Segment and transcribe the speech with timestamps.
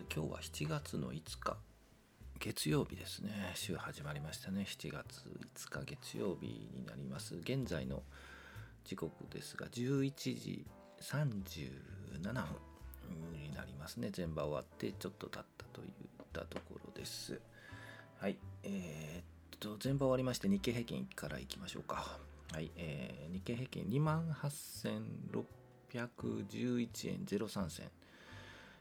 [0.00, 1.58] と今日は7月の5日。
[2.38, 3.52] 月曜日ですね。
[3.54, 4.64] 週始まりましたね。
[4.66, 5.22] 7月
[5.54, 7.36] 5日月曜日になります。
[7.36, 8.02] 現在の
[8.84, 10.66] 時刻ですが11時
[11.02, 12.32] 37分
[13.32, 14.08] になりますね。
[14.10, 15.90] 全場終わってちょっと経ったといっ
[16.32, 17.38] たところです。
[18.18, 18.38] はい。
[18.62, 22.18] えー、っと全場終わりまして日経平均からいきましょうか。
[22.52, 27.90] はい、えー、日経平均2万8611円03銭。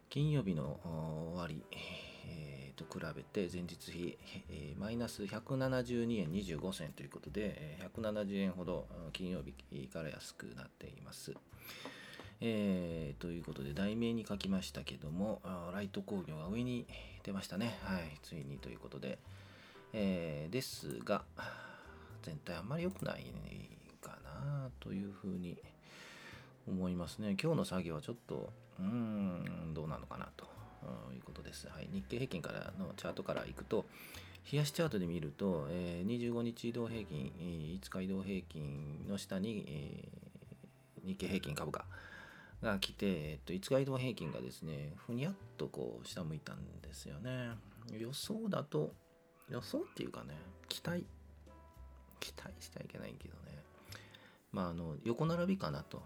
[0.09, 0.79] 金曜日の
[1.35, 1.63] 終わり、
[2.25, 4.17] えー、と比べて前日比、
[4.49, 11.35] えー、マイナス172円25銭ということで170円ほど金曜日から安くなっています。
[12.41, 15.41] えー、ということで題名に書きましたけども
[15.73, 16.87] ライト工業が上に
[17.21, 17.77] 出ましたね。
[17.83, 19.19] はい、ついにということで、
[19.93, 21.21] えー、ですが
[22.23, 23.31] 全体あんまり良くない
[24.01, 25.55] かなというふうに
[26.69, 27.35] 思いますね。
[27.41, 30.45] 今日の作業はちょっとうーんどうなのかなと
[31.13, 31.67] いうことです。
[31.67, 33.85] はい、日経平均からのチャートからいくと
[34.51, 41.85] 冷やしチャートで見ると、えー、25日移動平均、5日移動平均の下に、えー、日経平均株価
[42.61, 47.51] が来て、えっと、5日移動平均がですね、ふにゃっとこう下向いたんですよね。
[47.97, 48.93] 予想だと、
[49.49, 50.35] 予想っていうかね、
[50.67, 51.05] 期待、
[52.19, 53.63] 期待しちゃいけないけどね、
[54.51, 56.01] まあ、あの横並びかなと。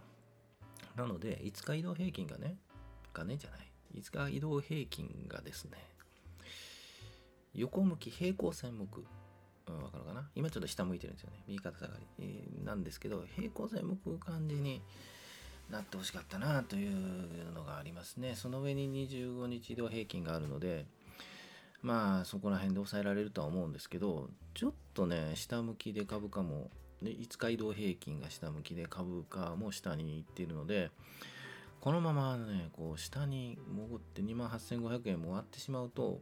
[0.96, 2.58] なので、5日移動平均がね、
[3.14, 3.72] がねじゃない。
[3.96, 5.78] 5日移動平均がですね、
[7.54, 9.06] 横向き平行線向く。
[9.68, 10.30] うん、わかるかな？
[10.36, 11.44] 今ちょっと下向いてるんですよね。
[11.48, 14.82] 右肩下がり、えー、なんですけど、平行線向く感じに
[15.70, 18.36] なってほしかったなというのがありますね。
[18.36, 20.86] その上に25日移動平均があるので、
[21.82, 26.70] まあそこら辺で抑えられるとは思うんですけど、ちょっとね、下向きで株価も
[27.04, 30.92] で5日移動平均が下向きで株価も下に行っているので
[31.82, 36.22] このままねこう下に潜って2万8500円も割ってしまうと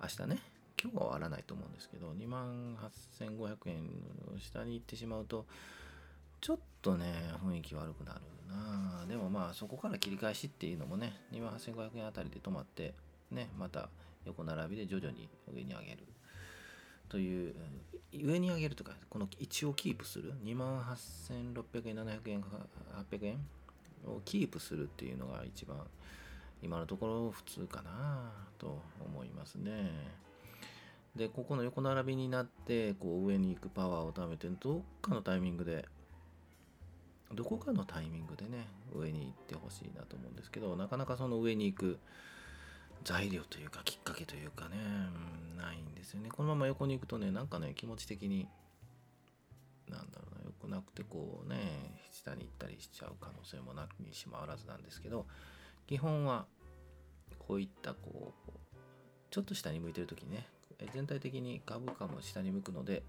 [0.00, 0.38] 明日ね
[0.80, 2.76] 今日は終わらないと思うんですけど2万
[3.18, 3.84] 8500円
[4.32, 5.46] の下に行ってしまうと
[6.40, 7.12] ちょっとね
[7.44, 9.06] 雰囲気悪くなるな。
[9.06, 12.94] でもまあそこから切り返しっていうのもね2万8500円あたりで止まって
[13.30, 13.88] ねまた
[14.24, 16.04] 横並びで徐々に上に上げる。
[17.12, 17.54] という
[18.24, 20.32] 上に上げるとかこの位置をキープする。
[20.44, 23.36] 2万8600円700円800円
[24.06, 25.76] をキープするっていうのが一番
[26.62, 29.90] 今のところ普通かなと思いますね。
[31.14, 35.84] でここの横並びになってこう上に行くパワーを貯めてどっかのタイミングで
[37.34, 41.98] どこかのタイミングでね上に行ってほしいなと思うんですけどなかなかその上に行く
[43.04, 44.76] 材料というかきっかけというかね、
[46.12, 46.30] ですよね。
[46.30, 48.48] このまま横に行くとねなんかね気持ち的に
[49.88, 51.56] なんだろうなよくなくてこうね
[52.12, 55.26] 下に行ったりしちゃう可能性もなきにしもあらずなんですけど
[55.86, 56.46] 基本は
[57.38, 58.50] こういったこう
[59.30, 60.46] ちょっと下に向いてる時にね
[60.92, 63.02] 全体的に株価も下に向くので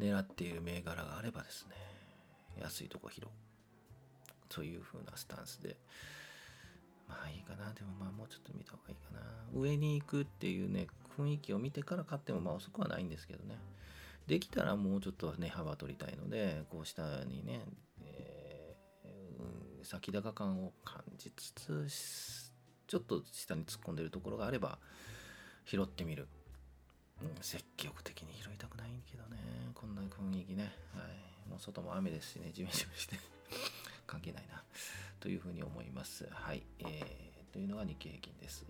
[0.00, 1.76] 狙っている銘柄があればですね
[2.60, 3.26] 安いとこ拾う。
[4.48, 5.78] という風なスタンスで
[7.08, 7.72] まあいいかな。
[7.72, 9.20] でもまあもうちょっと見た方がいいかな。
[9.54, 10.86] 上に行くっていうね、
[11.18, 13.58] 雰囲気を見てから買ってもまあ遅くはないんですけどね。
[14.26, 17.64] できたらもうちょっとね、幅取りたいので、こう下にね、
[18.00, 22.50] えー、先高感を感じつつ、
[22.86, 24.78] ちょっと下に突っ込んでるところがあれば、
[25.64, 26.28] 拾ってみる。
[27.20, 29.38] うん、積極的に拾いたくないけどね、
[29.74, 30.72] こんな雰囲気ね。
[30.94, 31.48] はい。
[31.48, 33.16] もう外も雨ですしね、ジメジメして
[34.06, 34.62] 関係ないな。
[35.20, 36.26] というふうに思います。
[36.30, 36.62] はい。
[36.80, 38.66] えー、というのが日経平均です。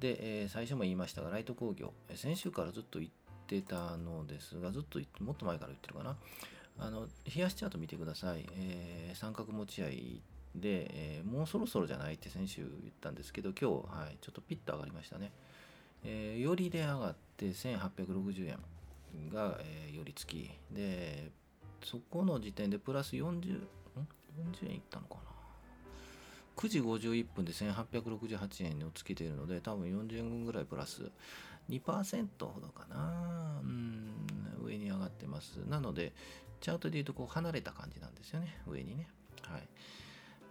[0.00, 3.10] で、えー、最初も言いましたが、ライト工業、先週からずっと言っ
[3.46, 6.16] てたのですが、ずっともっと前から言ってるかな。
[6.80, 8.46] あの、冷やしチャート見てください。
[8.52, 10.22] えー、三角持ち合い
[10.54, 15.32] で、えー、もうそろそろじゃないって先週言ったんですけど、今日、はい、ちょっとピッと上がりましたね。
[16.04, 20.50] えー、よりで上がって1860円が、えー、より付き。
[20.72, 21.30] で、
[21.84, 23.62] そこの時点でプラス40、
[24.38, 25.20] ?40 円いったのかな。
[26.56, 31.10] 9時51分で1868円をつけているので多分40円ぐらいプラス。
[31.70, 33.60] 2%ほどかな。
[33.62, 34.26] うん
[34.62, 35.56] 上に上がってます。
[35.68, 36.12] なので
[36.60, 38.60] チャートで言うとこう離れた感じなんですよね。
[38.66, 39.08] 上にね。
[39.42, 39.68] はい。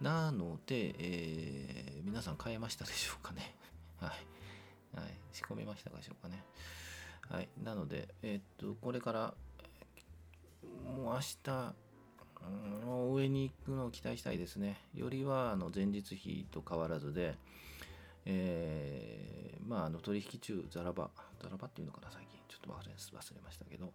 [0.00, 3.54] なので、えー、皆さん買えましたでしょうかね。
[4.00, 4.10] はい、
[4.98, 6.42] はい、仕込めましたでしょうかね。
[7.28, 7.48] はい。
[7.62, 9.34] なのでえー、っとこれから
[10.84, 11.74] もう明日
[12.46, 12.78] うん
[13.18, 14.80] 上に行くのを期待したいですね。
[14.94, 17.36] よりはあの前日比と変わらずで、
[18.24, 21.10] えー、まあ、あの取引中、ザラバ、
[21.42, 23.92] ザラバっていうのかな、最近、ちょっと忘れ忘れましたけど、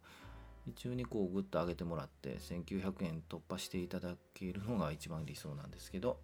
[0.65, 6.19] 一応にこうぐっと上げてもらって、1900円突破していただけるのが一番理想なんですけど、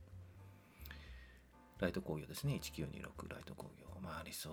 [1.80, 2.60] ライト工業ですね。
[2.62, 3.86] 1926ライト工業。
[4.01, 4.50] まあ理想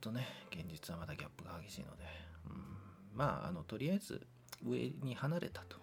[0.00, 2.04] とね、現実はまだギャップが激しいので、
[2.46, 2.62] うん、
[3.14, 4.26] まあ、あの、とりあえず
[4.64, 5.78] 上に離れたと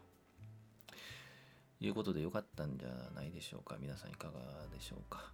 [1.87, 3.77] いうことでよかったんじゃないでしょうか。
[3.79, 4.33] 皆さんいかが
[4.73, 5.31] でしょうか。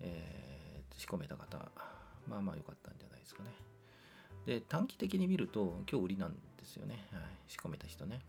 [0.00, 1.58] えー、仕込めた方、
[2.28, 3.50] まあまあ良かったんじゃないですかね。
[4.46, 7.06] で、短期的に見ると、今日売りなんですよね。
[7.12, 8.20] はい、仕込めた人ね。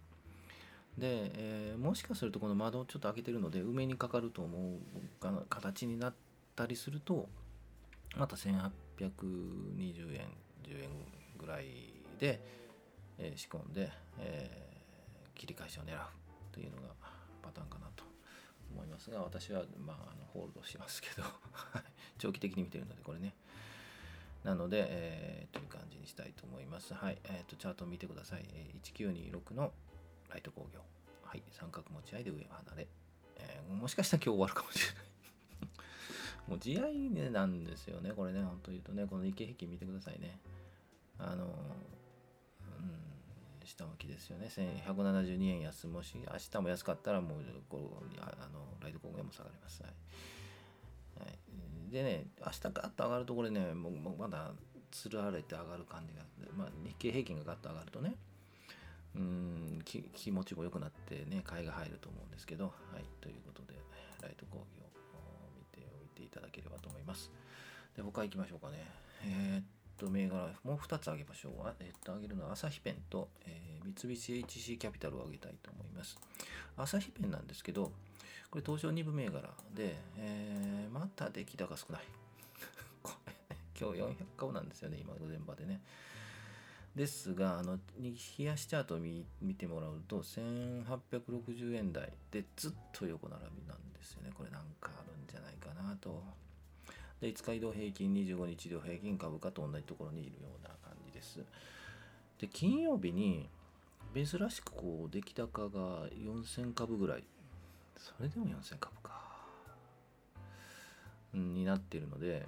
[0.98, 6.14] で、えー、もしかするとこの窓をちょっと開けてるので、梅にかかると思う形になっ
[6.56, 7.28] たりすると、
[8.16, 10.28] また1820円、
[10.64, 10.90] 10円
[11.38, 11.66] ぐらい
[12.20, 12.40] で、
[13.20, 16.00] えー、仕込んで、えー、切り返しを狙う
[16.52, 17.07] というのが
[17.48, 18.04] パターンかなと
[18.74, 21.24] 思いますが、私は、まあ、あのホールドしますけど
[22.18, 23.34] 長期的に見てるので、これね。
[24.44, 26.94] なので、えー、という感じにしたいと思います。
[26.94, 27.18] はい。
[27.26, 28.46] えっ、ー、と、チャートを見てください。
[28.54, 29.72] え、1926の
[30.30, 30.82] ライト工業。
[31.24, 31.44] はい。
[31.52, 32.88] 三角持ち合いで上離れ。
[33.38, 35.06] えー、もしかしたら今日終わるかもしれない
[36.48, 38.12] もう地合いなんですよね。
[38.14, 40.40] これね、本当言うとね、この日経平均見てくださいね。
[41.20, 41.54] あの、
[43.68, 44.48] 下向きですよね。
[44.50, 45.88] 1172円安。
[45.88, 49.84] もし明日も安かったらもうこうあのライト工業も下がります。
[49.84, 49.92] はい。
[51.20, 51.26] は
[51.90, 54.52] い、でね、明日ガッと上がるとこれね、もうまだ
[54.92, 56.24] つられて上がる感じが、
[56.56, 58.16] まあ、日経平均がガッと上がるとね、
[59.16, 63.78] うん気持ちも良くなってね、買いが入ると思うんですけど、はい、ということで、
[64.22, 64.66] ライト工業を
[65.58, 67.32] 見ておいていただければと思います。
[67.96, 68.86] で、他行きましょうかね。
[69.24, 69.64] えー、っ
[69.98, 71.76] と、銘柄、もう2つ挙げましょう。
[71.80, 76.18] えっと、挙げるのは朝日ペンと、えー、三菱 HC キャピタルを挙げたいと思います。
[76.78, 77.92] 朝日ペンなんですけど、
[78.50, 82.04] これ東証2部銘柄で、えー、また出来高少ない。
[83.04, 85.82] これね、今日400株なんですよね、今の現場でね。
[86.96, 94.32] ですが、あの、冷やしチャートを見てもらうと、1860円台でずっと横並びなんですよね。
[94.34, 96.47] これなんかあるんじゃないかなと。
[97.22, 101.40] で、5日移動平均、25日移動平均株価と同じところにいるような感じです。
[102.40, 103.50] で、金曜日に、
[104.14, 107.24] 珍しくこう、出来高が4000株ぐらい。
[107.98, 109.28] それでも4000株か。
[111.34, 112.48] になっているので、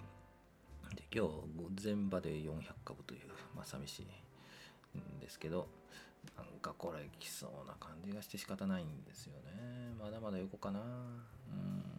[0.95, 3.21] で今日、前場で400株という、
[3.55, 4.03] まあ、寂しい
[4.97, 5.67] んですけど
[6.35, 11.98] なんかこれ来そうな感じがして仕方ないんですよねまだまだ横かなうん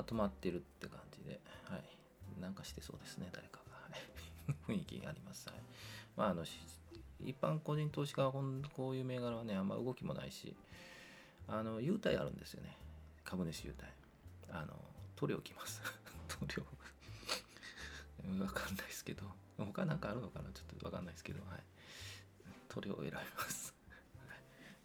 [0.00, 2.40] まあ止まってるって感じではい。
[2.40, 4.54] なんかしてそうですね誰かが。
[4.66, 5.48] 雰囲気あります。
[5.48, 5.58] はい。
[6.16, 6.44] まああの
[7.22, 10.56] 一般個人投資家はこういう銘柄はねあんま動きもないし
[11.46, 12.76] あの優待あるんですよね。
[13.24, 13.92] 株主優待。
[14.50, 14.74] あの
[15.16, 15.82] 塗料きます。
[16.28, 16.64] 塗料
[18.44, 19.24] わかんないですけど。
[19.58, 20.50] 他なんかあるのかな？
[20.52, 21.62] ちょっとわかんないですけど、はい。
[22.68, 23.20] 塗料を選びま
[23.50, 23.74] す。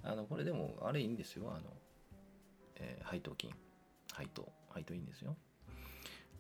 [0.04, 1.50] あの、これでも、あれいいんですよ。
[1.50, 1.62] あの、
[2.76, 3.56] えー、配当金。
[4.12, 4.52] 配当。
[4.76, 5.38] 配当いいんですよ。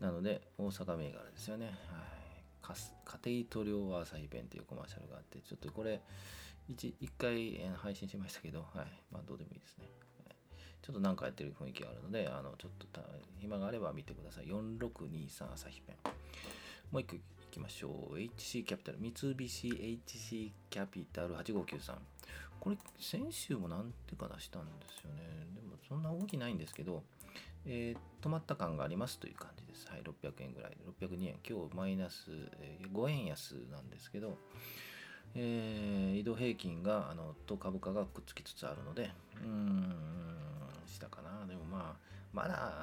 [0.01, 1.67] なので、大阪銘柄ですよね。
[1.67, 1.75] はい。
[3.23, 6.01] 家庭塗料朝日ペンっていうコマーシャルがあって、ちょっとこれ、
[6.67, 8.87] 一一回配信しましたけど、はい。
[9.09, 9.85] まあ、どうでもいいですね。
[10.81, 13.01] ちょっと何かやってる雰囲気があるので、あの、ちょっと
[13.39, 14.47] 暇があれば見てください。
[14.47, 15.95] 4623朝日ペン。
[16.91, 18.17] もう一個いきましょう。
[18.17, 21.95] HC キャピタル、三菱 HC キャピタル8593。
[22.59, 25.21] これ、先週もなんてか出したんですよね。
[25.55, 27.03] でも、そんな動きないんですけど、
[27.65, 29.87] えー、止まった感がありますという感じです。
[29.89, 31.35] はい、600円ぐらい、602円。
[31.47, 34.37] 今日マイナス、えー、5円安なんですけど、
[35.35, 39.95] えー、移動平均が、あの、と株価がくっつきつつあるので、うーん、
[40.87, 41.45] したかな。
[41.45, 42.73] でもまあ、まだ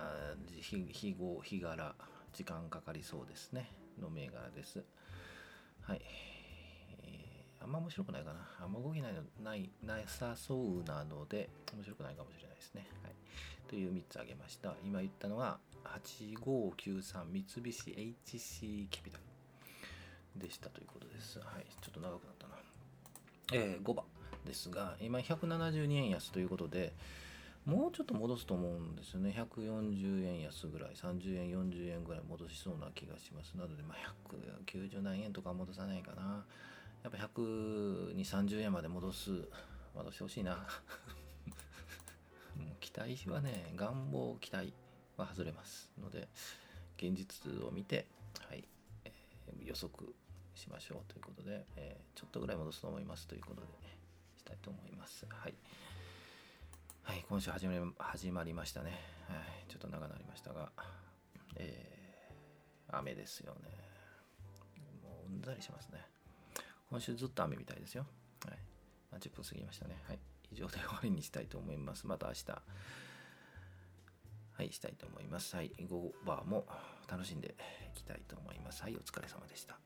[0.61, 1.95] 日、日後、日柄、
[2.33, 3.71] 時間かかりそうですね。
[4.01, 4.83] の銘柄です。
[5.83, 6.01] はい。
[7.63, 8.41] あんま面白くないかな。
[8.61, 12.87] あんま動きないのないなさそうなので、面白くないかもしれないですね。
[13.03, 13.13] はい。
[13.69, 14.75] という3つ挙げました。
[14.85, 19.19] 今言ったのは、8593三菱 HC キピタ
[20.37, 21.39] ルでしたということです。
[21.39, 21.67] はい。
[21.81, 22.55] ちょっと長くなったな。
[23.53, 24.05] えー、5番
[24.45, 26.93] ですが、今172円安ということで、
[27.65, 29.35] もうちょっと戻すと思うんですよね。
[29.39, 33.55] 140円安ぐらい、30円、40円ぐらい戻しそうな気がします。
[33.57, 34.15] なので、まあ、
[34.67, 36.45] 190何円とか戻さないかな。
[37.03, 39.49] やっぱ100に30円まで戻す、
[39.95, 40.67] 戻してほしいな。
[42.81, 44.73] 期待はね、願望、期待
[45.17, 46.29] は外れますので、
[46.97, 48.07] 現実を見て、
[48.49, 48.69] はい、
[49.05, 50.15] えー、予測
[50.55, 53.73] しましょうということで、えー、ちょっとぐらい戻すと思いますということで、ね、
[54.37, 55.27] したいと思います。
[55.27, 55.57] はい。
[57.03, 59.65] はい、今週始まり始まりましたね、はい。
[59.69, 60.71] ちょっと長くなりましたが、
[61.57, 63.61] えー、雨ですよね。
[65.03, 66.22] もううんざりしますね。
[66.93, 68.05] 今週ずっと雨みたいですよ。
[68.45, 68.59] はい。
[69.11, 69.97] まあ、10分過ぎましたね。
[70.07, 70.19] はい。
[70.51, 72.07] 以上で終わりにしたいと思います。
[72.07, 72.51] また明日。
[72.51, 72.63] は
[74.59, 75.57] はい、したいと思います。
[75.57, 76.67] はい、5バーも
[77.11, 77.55] 楽しんで
[77.95, 78.83] いきたいと思います。
[78.83, 79.79] はい、お疲れ様でした。